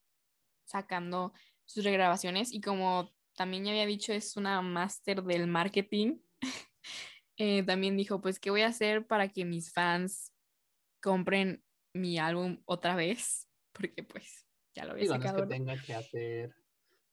[0.65, 1.33] sacando
[1.65, 6.19] sus regrabaciones y como también ya había dicho, es una máster del marketing.
[7.37, 10.31] Eh, también dijo, pues, ¿qué voy a hacer para que mis fans
[11.01, 13.49] compren mi álbum otra vez?
[13.73, 15.37] Porque pues ya lo había Digo, sacado.
[15.37, 16.55] No es que tenga que hacer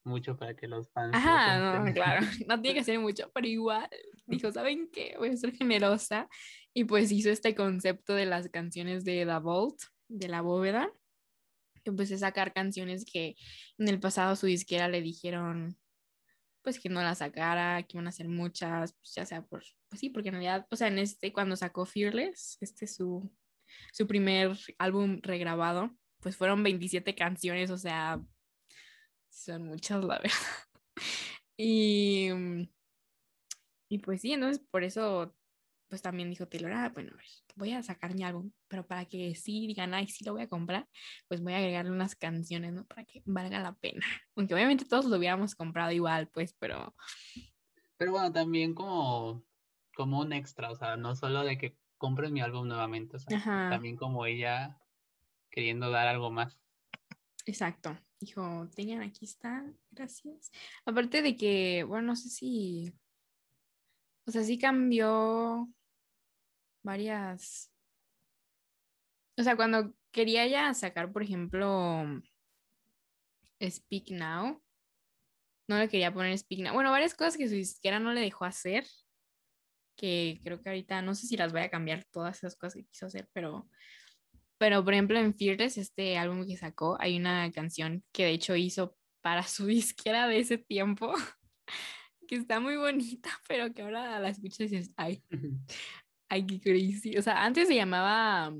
[0.04, 1.14] mucho para que los fans...
[1.14, 3.88] Ajá, no, claro, no tiene que hacer mucho, pero igual
[4.26, 5.14] dijo, ¿saben qué?
[5.18, 6.28] Voy a ser generosa.
[6.72, 10.92] Y pues hizo este concepto de las canciones de The Vault, de la bóveda.
[11.84, 13.36] Empecé a sacar canciones que
[13.78, 15.76] en el pasado su disquera le dijeron,
[16.62, 20.00] pues que no la sacara, que iban a hacer muchas, pues ya sea por, pues
[20.00, 23.30] sí, porque en realidad, o sea, en este, cuando sacó Fearless, este es su,
[23.92, 28.20] su primer álbum regrabado, pues fueron 27 canciones, o sea,
[29.28, 30.36] son muchas, la verdad.
[31.56, 32.28] Y,
[33.88, 35.34] y pues sí, entonces por eso
[35.90, 37.12] pues también dijo Taylor, ah, bueno,
[37.56, 40.48] voy a sacar mi álbum, pero para que sí digan, ay, sí lo voy a
[40.48, 40.88] comprar,
[41.26, 42.86] pues voy a agregarle unas canciones, ¿no?
[42.86, 44.06] Para que valga la pena.
[44.36, 46.94] Aunque obviamente todos lo hubiéramos comprado igual, pues, pero...
[47.96, 49.44] Pero bueno, también como,
[49.94, 53.68] como un extra, o sea, no solo de que compren mi álbum nuevamente, o sea,
[53.68, 54.79] también como ella
[55.50, 56.58] queriendo dar algo más.
[57.46, 57.98] Exacto.
[58.20, 60.50] Dijo, tengan, aquí está, gracias.
[60.84, 62.92] Aparte de que, bueno, no sé si,
[64.26, 65.68] o sea, sí cambió
[66.82, 67.72] varias,
[69.38, 72.04] o sea, cuando quería ya sacar, por ejemplo,
[73.62, 74.62] Speak Now,
[75.66, 76.74] no le quería poner Speak Now.
[76.74, 78.86] Bueno, varias cosas que su disquera no le dejó hacer,
[79.96, 82.84] que creo que ahorita no sé si las voy a cambiar todas esas cosas que
[82.84, 83.68] quiso hacer, pero
[84.60, 88.54] pero, por ejemplo, en Fearless, este álbum que sacó, hay una canción que de hecho
[88.56, 91.14] hizo para su disquera de ese tiempo,
[92.28, 95.24] que está muy bonita, pero que ahora la escuchas y dices, ay,
[96.28, 97.16] ay, qué crazy.
[97.16, 98.54] O sea, antes se llamaba,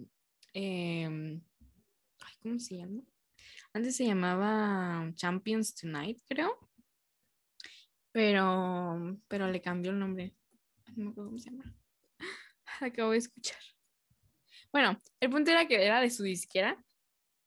[0.55, 1.43] em,
[2.21, 3.03] ay, ¿cómo se llama?
[3.75, 6.59] Antes se llamaba Champions Tonight, creo.
[8.11, 10.35] Pero, pero le cambió el nombre.
[10.97, 11.77] No me acuerdo cómo se llama.
[12.81, 13.61] Acabo de escuchar.
[14.73, 16.77] Bueno, el punto era que era de su disquera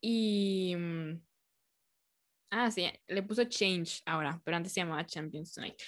[0.01, 0.75] y...
[0.75, 1.21] Mm,
[2.51, 5.81] ah, sí, le puso Change ahora, pero antes se llamaba Champions Tonight.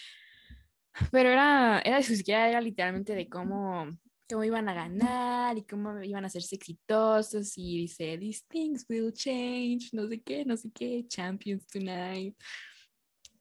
[1.11, 3.89] Pero era, era de su disquera, era literalmente de cómo,
[4.29, 9.11] cómo iban a ganar y cómo iban a hacerse exitosos y dice, these things will
[9.13, 12.37] change, no sé qué, no sé qué, Champions Tonight.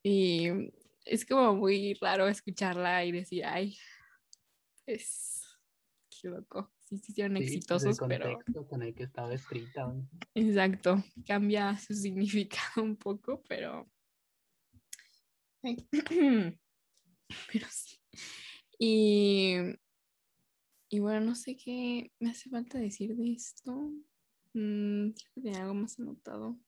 [0.02, 0.48] Y
[1.04, 3.78] es como muy raro escucharla y decir, ay,
[4.86, 5.42] es,
[6.10, 8.38] qué loco sí, sí hicieron exitosos, el pero...
[8.68, 9.92] con el que estaba escrita.
[10.34, 13.90] Exacto, cambia su significado un poco, pero...
[17.52, 17.98] pero sí.
[18.78, 19.56] Y,
[20.90, 23.92] y bueno, no sé qué me hace falta decir de esto.
[24.52, 26.58] Mm, tenía algo más anotado.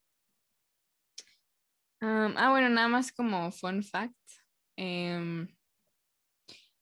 [2.00, 4.16] ah, bueno, nada más como fun fact.
[4.76, 5.48] Em,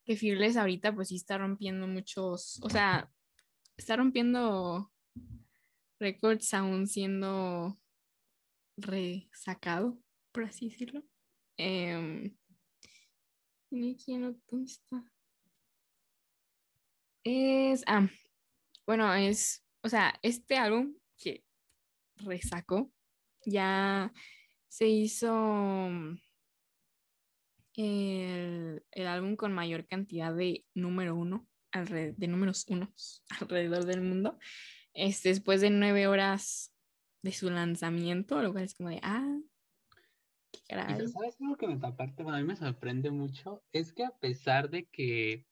[0.04, 3.10] que Fearless ahorita pues sí está rompiendo muchos, o sea,
[3.76, 4.92] está rompiendo
[5.98, 7.78] récords aún siendo
[8.76, 9.98] resacado,
[10.32, 11.02] por así decirlo.
[11.56, 12.34] Eh,
[13.70, 15.04] ¿Dónde está?
[17.24, 18.08] Es, ah,
[18.86, 21.44] bueno, es, o sea, este álbum que
[22.16, 22.92] resacó
[23.46, 24.12] ya
[24.68, 25.88] se hizo
[27.74, 31.48] el, el álbum con mayor cantidad de número uno
[31.82, 34.38] de números unos alrededor del mundo,
[34.92, 36.72] este, después de nueve horas
[37.22, 39.38] de su lanzamiento, lo cual es como de, ah,
[40.52, 41.08] qué caray.
[41.08, 43.64] ¿Sabes algo que me aparte, bueno, a mí me sorprende mucho?
[43.72, 45.46] Es que a pesar de que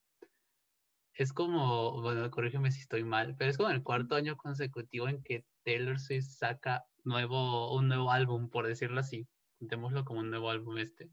[1.15, 5.23] es como, bueno, corrígeme si estoy mal, pero es como el cuarto año consecutivo en
[5.23, 9.27] que Taylor Swift saca nuevo, un nuevo álbum, por decirlo así.
[9.59, 11.11] Contémoslo como un nuevo álbum este.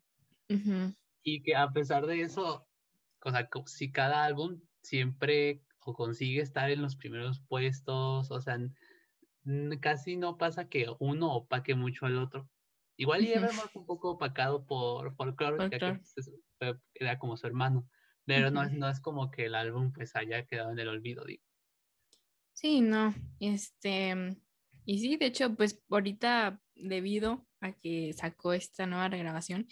[1.24, 2.68] Y que a pesar de eso,
[3.24, 8.60] o sea, si cada álbum siempre o consigue estar en los primeros puestos, o sea,
[9.80, 12.50] casi no pasa que uno opaque mucho al otro.
[12.98, 17.88] Igual y Evermore un poco opacado por Folklore, que pues, era como su hermano,
[18.26, 21.24] pero no, es, no es como que el álbum pues haya quedado en el olvido,
[21.24, 21.44] digo.
[22.54, 24.36] Sí, no, este,
[24.84, 29.66] y sí, de hecho, pues ahorita debido a que sacó esta nueva regrabación,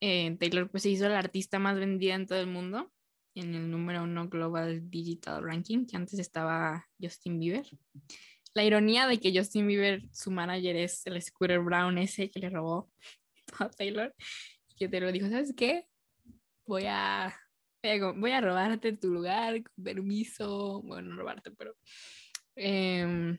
[0.00, 2.93] eh, Taylor pues se hizo la artista más vendida en todo el mundo
[3.34, 7.66] en el número uno Global Digital Ranking, que antes estaba Justin Bieber.
[8.54, 12.50] La ironía de que Justin Bieber, su manager es el Scooter Brown ese que le
[12.50, 12.90] robó
[13.58, 14.14] a Taylor,
[14.76, 15.86] que te lo dijo, ¿sabes qué?
[16.66, 17.34] Voy a,
[18.16, 21.76] voy a robarte tu lugar con permiso, bueno, no robarte, pero...
[22.56, 23.36] Em,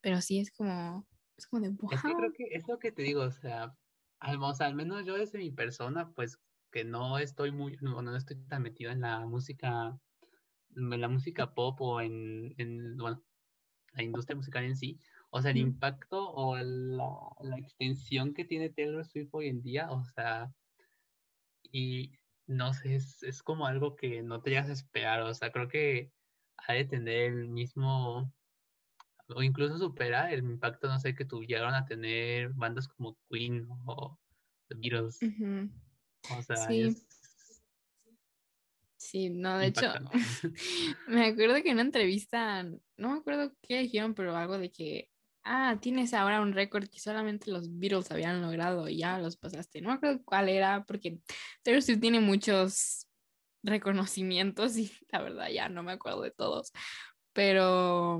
[0.00, 1.06] pero sí es como,
[1.36, 1.90] es como de, wow.
[1.92, 3.76] Es que creo que es lo que te digo, o sea,
[4.20, 6.38] al, al menos yo desde mi persona, pues
[6.76, 9.98] que no estoy muy, no, no estoy tan metido en la música,
[10.76, 13.24] en la música pop o en, en bueno,
[13.94, 15.00] la industria musical en sí.
[15.30, 17.08] O sea, el impacto o la,
[17.40, 20.52] la, extensión que tiene Taylor Swift hoy en día, o sea,
[21.72, 22.12] y
[22.46, 25.68] no sé, es, es como algo que no te llegas a esperar, o sea, creo
[25.68, 26.12] que
[26.58, 28.30] ha de tener el mismo,
[29.28, 34.18] o incluso superar el impacto, no sé, que tuvieron a tener bandas como Queen o
[34.68, 35.20] The Beatles.
[36.30, 36.96] O sea, sí.
[39.06, 39.92] Sí, no, de hecho,
[41.08, 45.10] me acuerdo que en una entrevista, no me acuerdo qué dijeron, pero algo de que,
[45.44, 49.80] ah, tienes ahora un récord que solamente los Beatles habían logrado y ya los pasaste.
[49.80, 51.20] No me acuerdo cuál era, porque
[51.62, 53.06] Taylor Swift tiene muchos
[53.62, 56.72] reconocimientos y la verdad ya no me acuerdo de todos.
[57.32, 58.18] Pero,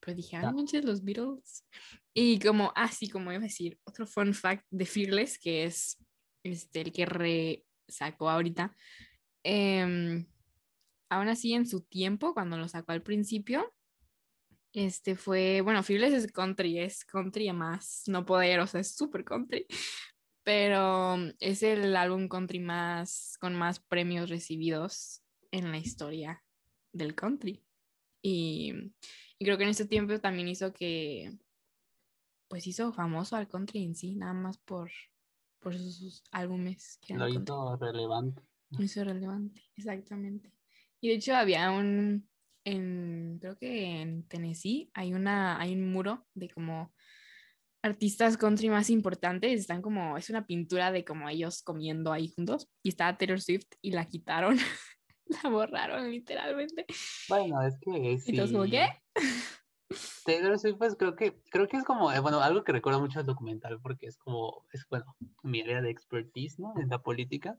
[0.00, 1.64] pero dije, ah, manches, los Beatles.
[2.12, 5.96] Y como, así ah, como iba a decir, otro fun fact de Fearless, que es
[6.42, 8.76] este, el que resacó ahorita,
[9.44, 10.26] eh,
[11.08, 13.72] aún así en su tiempo, cuando lo sacó al principio,
[14.72, 19.24] Este fue, bueno, Fearless es country, es country más no poder, o sea, es súper
[19.24, 19.66] country,
[20.44, 26.44] pero es el álbum country más, con más premios recibidos en la historia
[26.92, 27.64] del country.
[28.22, 28.72] Y,
[29.38, 31.32] y creo que en ese tiempo también hizo que,
[32.48, 34.90] pues hizo famoso al country en sí, nada más por,
[35.60, 36.98] por sus, álbumes.
[37.00, 38.42] Que Lo hizo relevante.
[38.70, 40.52] Lo hizo relevante, exactamente.
[41.00, 42.28] Y de hecho había un,
[42.64, 46.92] en, creo que en Tennessee hay, una, hay un muro de como
[47.82, 52.68] artistas country más importantes, están como, es una pintura de como ellos comiendo ahí juntos,
[52.82, 54.56] y está Taylor Swift y la quitaron,
[55.26, 56.86] la borraron literalmente.
[57.28, 58.32] Bueno, es que sí.
[58.32, 58.88] Entonces, ¿qué?
[60.30, 63.18] Taylor Swift, pues creo que, creo que es como, eh, bueno, algo que recuerdo mucho
[63.18, 66.72] al documental, porque es como, es bueno, mi área de expertise, ¿no?
[66.78, 67.58] En la política.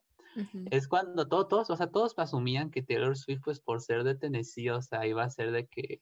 [0.69, 4.15] Es cuando todos, todos, o sea, todos asumían que Taylor Swift, pues por ser de
[4.15, 6.01] Tennessee, o sea, iba a ser de que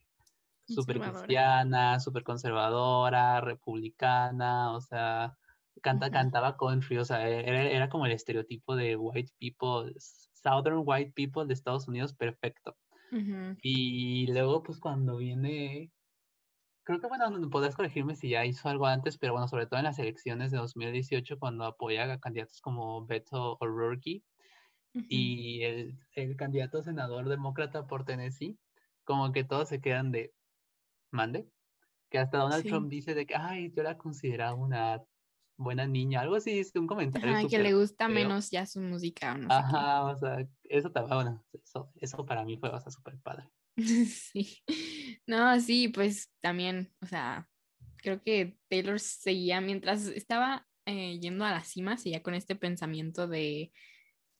[0.68, 5.36] súper cristiana, súper conservadora, republicana, o sea,
[5.82, 10.84] canta, cantaba country, o sea, e, era, era, como el estereotipo de white people, southern
[10.86, 12.76] white people de Estados Unidos, perfecto.
[13.64, 15.90] Y luego, pues cuando viene
[16.90, 19.84] creo que bueno, podrás corregirme si ya hizo algo antes, pero bueno, sobre todo en
[19.84, 24.24] las elecciones de 2018, cuando apoya a candidatos como Beto O'Rourke
[24.94, 28.58] y el, el, candidato senador demócrata por Tennessee,
[29.04, 30.34] como que todos se quedan de,
[31.12, 31.48] mande,
[32.10, 35.04] que hasta Donald Trump dice de que, ay, yo la consideraba una
[35.58, 37.30] buena niña, algo así, es un comentario.
[37.30, 39.38] Ajá, que le gusta menos ya su música.
[39.38, 43.48] No Ajá, o sea, eso, bueno, eso, eso para mí fue, o sea, súper padre.
[44.08, 44.64] Sí,
[45.30, 47.48] no, sí, pues también, o sea,
[47.98, 53.28] creo que Taylor seguía mientras estaba eh, yendo a la cima, seguía con este pensamiento
[53.28, 53.72] de,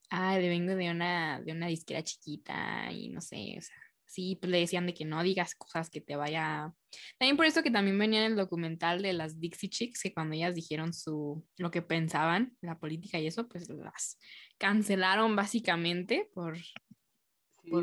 [0.10, 3.76] ah, de vengo de una, de una disquera chiquita y no sé, o sea,
[4.08, 6.74] sí, pues le decían de que no digas cosas que te vaya.
[7.20, 10.34] También por eso que también venía en el documental de las Dixie Chicks, que cuando
[10.34, 14.18] ellas dijeron su, lo que pensaban, la política y eso, pues las
[14.58, 16.58] cancelaron básicamente por,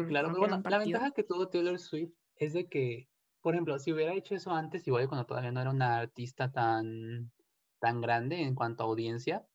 [0.08, 3.08] claro, bueno, la ventaja que tuvo Taylor Swift es de que,
[3.40, 7.32] por ejemplo, si hubiera hecho eso antes, igual cuando todavía no era una artista tan,
[7.78, 9.46] tan grande en cuanto a audiencia,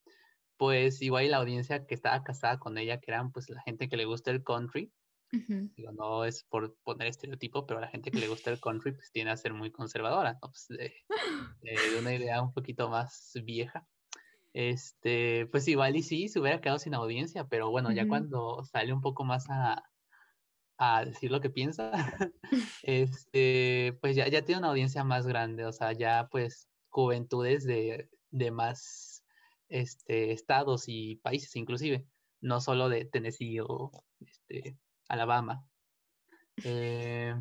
[0.57, 3.97] pues igual la audiencia que estaba casada con ella, que eran pues la gente que
[3.97, 4.91] le gusta el country,
[5.31, 9.11] Digo, no es por poner estereotipo, pero la gente que le gusta el country pues
[9.11, 10.93] tiene a ser muy conservadora, pues, de,
[11.61, 13.87] de, una idea un poquito más vieja.
[14.53, 18.91] Este, pues igual y sí, se hubiera quedado sin audiencia, pero bueno, ya cuando sale
[18.91, 19.81] un poco más a,
[20.83, 21.91] a decir lo que piensa,
[22.83, 28.09] este, pues ya, ya tiene una audiencia más grande, o sea, ya pues juventudes de,
[28.31, 29.23] de más
[29.69, 32.07] este, estados y países inclusive,
[32.41, 33.91] no solo de Tennessee o
[34.21, 34.75] este,
[35.07, 35.63] Alabama.
[36.63, 37.39] Eh,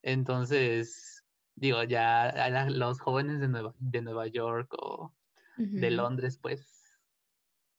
[0.00, 1.24] entonces,
[1.56, 5.14] digo, ya los jóvenes de Nueva, de Nueva York o
[5.58, 6.96] de Londres, pues,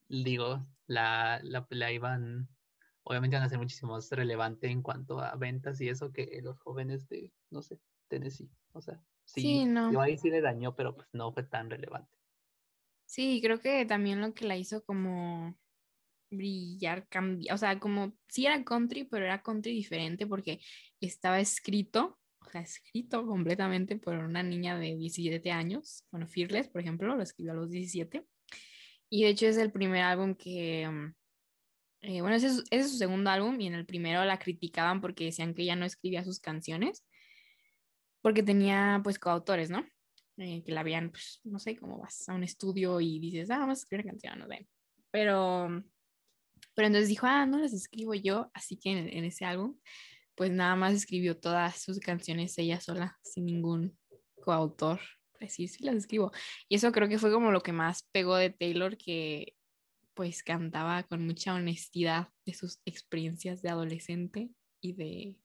[0.08, 2.48] digo, la, la, la iban
[3.10, 6.60] obviamente van a ser muchísimo más relevante en cuanto a ventas y eso que los
[6.60, 8.48] jóvenes de, no sé, Tennessee.
[8.72, 10.00] O sea, sí, no.
[10.00, 12.08] ahí sí le dañó, pero pues no fue tan relevante.
[13.06, 15.58] Sí, creo que también lo que la hizo como
[16.30, 20.60] brillar, cambiar, o sea, como sí era country, pero era country diferente porque
[21.00, 26.80] estaba escrito, o sea, escrito completamente por una niña de 17 años, bueno, Fearless, por
[26.80, 28.24] ejemplo, lo escribió a los 17,
[29.08, 31.14] y de hecho es el primer álbum que, mm,
[32.02, 35.54] eh, bueno, ese es, su segundo álbum y en el primero la criticaban porque decían
[35.54, 37.04] que ella no escribía sus canciones
[38.22, 39.86] porque tenía pues coautores, ¿no?
[40.38, 43.58] Eh, que la habían, pues, no sé, cómo vas a un estudio y dices, ah,
[43.58, 44.66] vamos a escribir una canción, no sé.
[45.10, 45.84] Pero,
[46.74, 49.78] pero entonces dijo, ah, no las escribo yo, así que en, en ese álbum,
[50.34, 53.98] pues nada más escribió todas sus canciones ella sola, sin ningún
[54.42, 55.00] coautor.
[55.38, 56.32] Pues sí, sí las escribo.
[56.68, 59.54] Y eso creo que fue como lo que más pegó de Taylor, que
[60.14, 65.36] pues cantaba con mucha honestidad de sus experiencias de adolescente y de,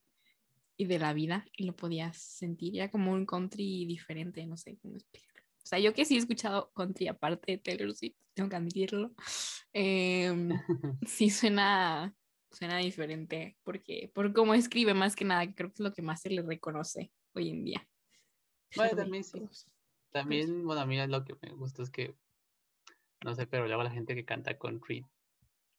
[0.78, 2.76] y de la vida y lo podías sentir.
[2.78, 5.42] Era como un country diferente, no sé cómo explicarlo.
[5.64, 9.16] O sea, yo que sí he escuchado country aparte de Taylor Swift, tengo que admitirlo,
[9.74, 10.50] em,
[11.08, 12.16] sí suena,
[12.52, 16.22] suena diferente porque por cómo escribe más que nada, creo que es lo que más
[16.22, 17.88] se le reconoce hoy en día.
[18.76, 19.42] Bueno, también sí.
[20.12, 22.16] También, bueno, a mí lo que me gusta es que
[23.26, 25.04] no sé, pero luego la gente que canta country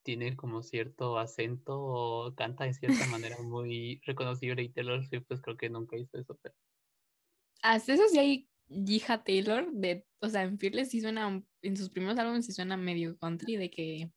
[0.02, 5.40] tiene como cierto acento o canta de cierta manera muy reconocible y Taylor Swift pues
[5.40, 6.56] creo que nunca hizo eso, pero...
[7.62, 11.88] Hasta eso sí hay hija Taylor, de, o sea, en Fearless sí suena, en sus
[11.88, 14.10] primeros álbumes sí suena medio country, de que,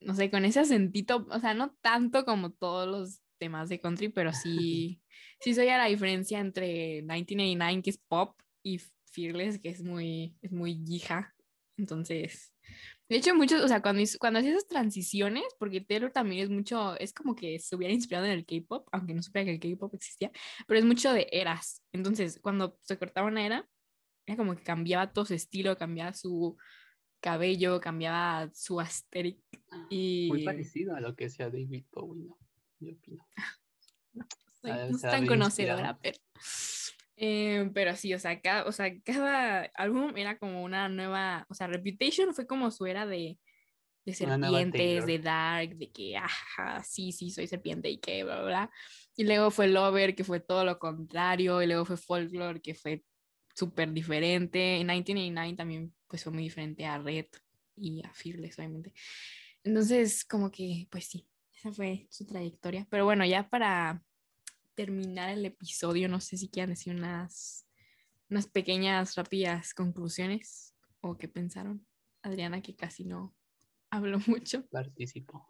[0.00, 4.08] no sé, con ese acentito, o sea, no tanto como todos los temas de country,
[4.08, 5.02] pero sí,
[5.40, 10.36] sí soy a la diferencia entre 1989, que es pop, y Fearless, que es muy,
[10.42, 11.34] es muy hija.
[11.80, 12.52] Entonces,
[13.08, 16.96] de hecho, muchos, o sea, cuando, cuando hacía esas transiciones, porque Taylor también es mucho,
[16.98, 19.94] es como que se hubiera inspirado en el K-pop, aunque no supiera que el K-pop
[19.94, 20.30] existía,
[20.66, 21.82] pero es mucho de eras.
[21.92, 23.68] Entonces, cuando se cortaba una era,
[24.26, 26.56] era como que cambiaba todo su estilo, cambiaba su
[27.20, 29.40] cabello, cambiaba su aesthetic.
[29.88, 30.28] Y...
[30.28, 32.38] Muy parecido a lo que hacía David Bowie, ¿no?
[32.78, 33.26] Yo opino.
[34.12, 34.26] no,
[34.60, 36.18] soy, no soy tan conocedora, pero...
[37.22, 41.54] Eh, pero sí, o sea, cada, o sea, cada álbum era como una nueva, o
[41.54, 43.38] sea, Reputation fue como su era de,
[44.06, 48.70] de serpientes, de dark, de que, ajá, sí, sí, soy serpiente y que, bla, bla.
[49.16, 53.04] Y luego fue Lover, que fue todo lo contrario, y luego fue Folklore, que fue
[53.54, 54.76] súper diferente.
[54.76, 57.26] En 1989 también, pues fue muy diferente a Red
[57.76, 58.94] y a Fearless, obviamente.
[59.62, 62.86] Entonces, como que, pues sí, esa fue su trayectoria.
[62.88, 64.02] Pero bueno, ya para
[64.80, 67.66] terminar el episodio, no sé si quieran decir unas,
[68.30, 71.86] unas pequeñas, rápidas conclusiones o qué pensaron.
[72.22, 73.36] Adriana, que casi no
[73.90, 74.66] habló mucho.
[74.68, 75.46] Participo.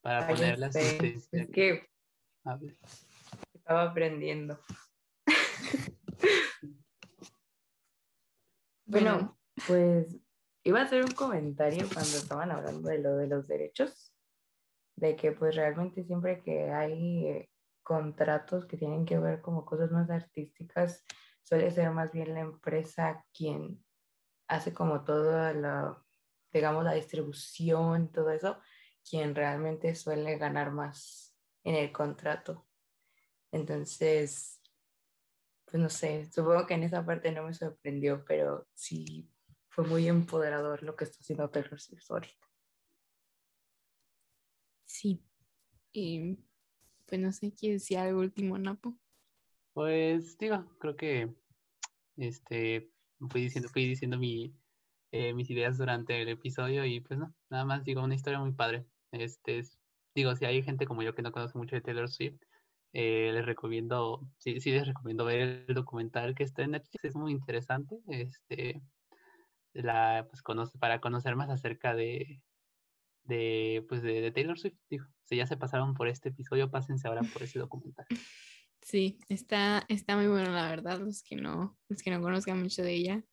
[0.00, 1.88] Para poner las Es que
[3.54, 4.58] estaba aprendiendo.
[8.86, 9.38] bueno,
[9.68, 10.16] pues
[10.64, 14.12] iba a hacer un comentario cuando estaban hablando de lo de los derechos,
[14.96, 17.48] de que pues realmente siempre que hay
[17.84, 21.04] contratos que tienen que ver como cosas más artísticas,
[21.42, 23.84] suele ser más bien la empresa quien
[24.48, 26.02] hace como toda la,
[26.52, 28.58] digamos, la distribución, todo eso,
[29.08, 32.66] quien realmente suele ganar más en el contrato.
[33.52, 34.60] Entonces,
[35.64, 39.30] pues no sé, supongo que en esa parte no me sorprendió, pero sí
[39.68, 42.46] fue muy empoderador lo que está haciendo Taylor Swift ahorita.
[44.84, 45.24] Sí.
[45.92, 46.38] Y
[47.14, 48.92] pues no sé, ¿qué decía algo último, Napo?
[49.72, 51.32] Pues digo, creo que
[52.16, 52.90] este
[53.30, 54.52] fui diciendo, fui diciendo mi,
[55.12, 58.50] eh, mis ideas durante el episodio y pues no, nada más digo, una historia muy
[58.50, 58.84] padre.
[59.12, 59.62] Este
[60.12, 62.40] digo, si hay gente como yo que no conoce mucho de Taylor Swift,
[62.92, 67.14] eh, les recomiendo, sí, sí les recomiendo ver el documental que está en Netflix, es
[67.14, 68.00] muy interesante.
[68.08, 68.82] Este,
[69.72, 72.42] la, pues conoce, para conocer más acerca de,
[73.24, 74.78] de, pues de, Taylor Swift.
[74.88, 78.06] Digo, si ya se pasaron por este episodio, pásense ahora por ese documental.
[78.82, 82.82] Sí, está, está muy bueno, la verdad, los que no, los que no conozcan mucho
[82.82, 83.24] de ella.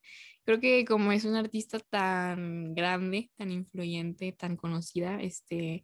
[0.44, 5.84] Creo que como es una artista tan grande, tan influyente, tan conocida, este,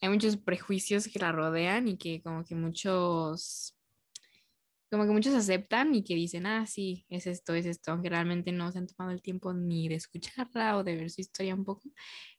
[0.00, 3.76] hay muchos prejuicios que la rodean y que como que muchos
[4.92, 8.52] como que muchos aceptan y que dicen, ah, sí, es esto, es esto, aunque realmente
[8.52, 11.64] no se han tomado el tiempo ni de escucharla o de ver su historia un
[11.64, 11.88] poco.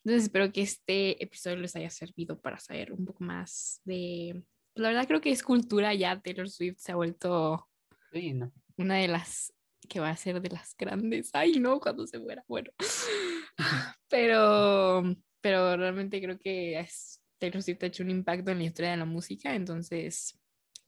[0.04, 4.43] Entonces espero que este episodio les haya servido para saber un poco más de...
[4.76, 7.68] La verdad creo que es cultura ya, Taylor Swift se ha vuelto
[8.78, 9.51] una de las
[9.89, 11.32] que va a ser de las grandes.
[11.34, 12.70] Ay, no, cuando se muera, bueno.
[14.08, 15.01] pero,
[15.41, 18.97] pero realmente creo que es, Taylor Swift ha hecho un impacto en la historia de
[18.97, 20.39] la música, entonces,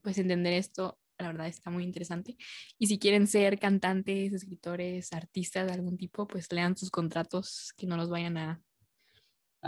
[0.03, 2.35] pues entender esto la verdad está muy interesante.
[2.77, 7.87] Y si quieren ser cantantes, escritores, artistas de algún tipo, pues lean sus contratos, que
[7.87, 8.61] no los vayan a...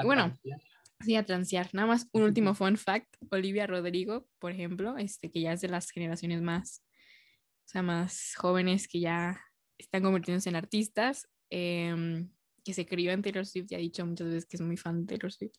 [0.03, 0.33] bueno,
[0.99, 1.69] sí, a transear.
[1.73, 3.15] Nada más un último fun fact.
[3.31, 6.83] Olivia Rodrigo, por ejemplo, este, que ya es de las generaciones más,
[7.65, 9.41] o sea, más jóvenes que ya
[9.77, 12.29] están convirtiéndose en artistas, em,
[12.63, 15.01] que se crió en Taylor Swift y ha dicho muchas veces que es muy fan
[15.01, 15.55] de Taylor Swift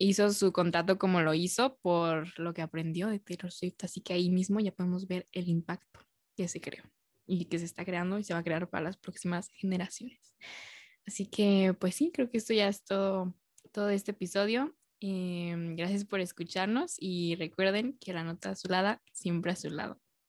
[0.00, 4.14] hizo su contrato como lo hizo por lo que aprendió de Taylor Swift, así que
[4.14, 6.00] ahí mismo ya podemos ver el impacto
[6.36, 6.84] que se creó
[7.26, 10.34] y que se está creando y se va a crear para las próximas generaciones.
[11.06, 13.34] Así que pues sí, creo que esto ya es todo,
[13.72, 14.74] todo este episodio.
[15.00, 20.00] Em, gracias por escucharnos y recuerden que la nota azulada siempre a su lado.